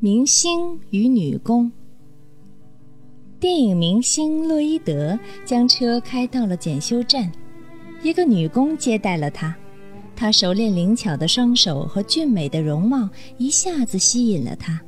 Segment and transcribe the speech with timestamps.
[0.00, 1.72] 明星与女工。
[3.40, 7.28] 电影明星洛伊德将车开到了检修站，
[8.00, 9.52] 一个女工接待了他。
[10.14, 13.08] 她熟练灵巧的双手和俊美的容貌
[13.38, 14.80] 一下子吸引了他。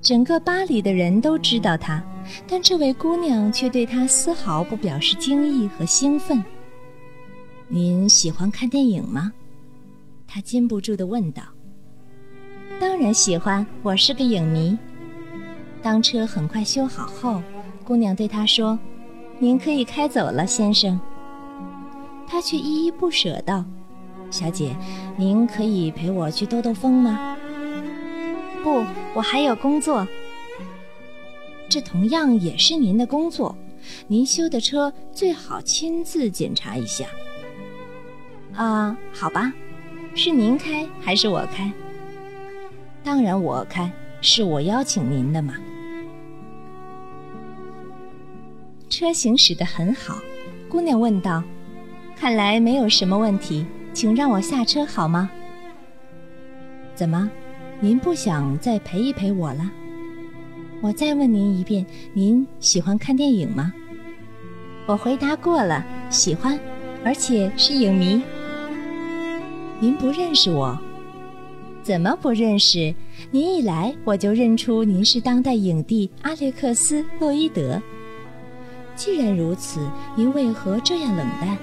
[0.00, 2.04] 整个巴黎的人都知道她，
[2.48, 6.42] 但这位姑娘却对他丝毫不表示惊异和兴奋。
[7.68, 9.32] 您喜欢看电影吗？
[10.26, 11.44] 他禁不住地问道。
[12.78, 14.76] 当然喜欢，我是个影迷。
[15.82, 17.42] 当车很快修好后，
[17.84, 18.78] 姑娘对他说
[19.38, 21.00] ：“您可以开走了，先生。”
[22.28, 23.64] 他却依依不舍道
[24.30, 24.76] ：“小姐，
[25.16, 27.36] 您可以陪我去兜兜风吗
[28.62, 28.84] ？”“不，
[29.14, 30.06] 我还有工作。
[31.70, 33.56] ”“这同样也是您的工作，
[34.06, 37.06] 您修的车最好亲自检查一下。
[38.54, 39.50] ”“啊，好吧，
[40.14, 41.72] 是您开还是我开？”
[43.06, 43.88] 当然我开，
[44.20, 45.54] 是我邀请您的嘛。
[48.90, 50.18] 车行驶得很好，
[50.68, 51.40] 姑娘问道
[52.18, 55.30] ：“看来没有什么问题，请让我下车好吗？”
[56.96, 57.30] 怎么，
[57.78, 59.70] 您不想再陪一陪我了？
[60.80, 63.72] 我再问您一遍，您喜欢看电影吗？
[64.84, 66.58] 我回答过了，喜欢，
[67.04, 68.20] 而且是影迷。
[69.78, 70.76] 您不认识我。
[71.86, 72.92] 怎么不认识？
[73.30, 77.80] 您一来我就认出您是当代影帝阿列克斯·洛伊德。
[78.96, 79.78] 既然如此，
[80.16, 81.56] 您为何这样冷淡？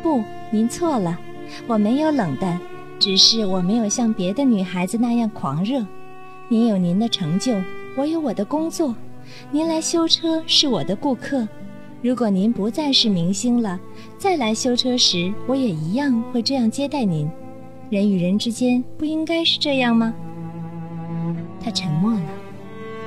[0.00, 1.18] 不，您错了，
[1.66, 2.56] 我没有冷淡，
[3.00, 5.84] 只是我没有像别的女孩子那样狂热。
[6.48, 7.60] 您有您的成就，
[7.96, 8.94] 我有我的工作。
[9.50, 11.48] 您来修车是我的顾客，
[12.00, 13.80] 如果您不再是明星了，
[14.18, 17.28] 再来修车时，我也一样会这样接待您。
[17.90, 20.14] 人与人之间不应该是这样吗？
[21.60, 22.22] 他沉默了，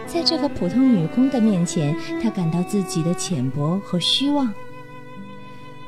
[0.08, 4.52] 在这个普通女工的面前，他感到自己的浅薄和虚妄。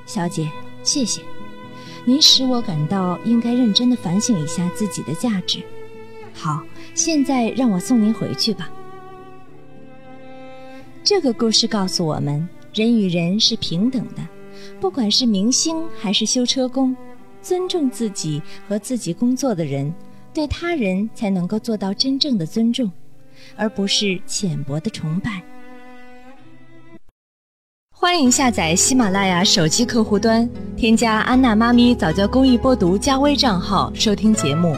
[0.05, 0.47] 小姐，
[0.83, 1.21] 谢谢，
[2.05, 5.63] 您使我感到应该认真的反省一下自己的价值。
[6.33, 6.61] 好，
[6.93, 8.69] 现在让我送您回去吧。
[11.03, 14.21] 这个故事告诉我们，人与人是平等的，
[14.79, 16.95] 不管是明星还是修车工。
[17.43, 19.93] 尊重自己和自己工作的人，
[20.33, 22.89] 对他人才能够做到真正的尊重，
[23.55, 25.43] 而不是浅薄的崇拜。
[27.91, 34.75] 欢迎下载喜马拉雅手机客户端，添加安娜妈咪早教公益播读加微账号收听节目。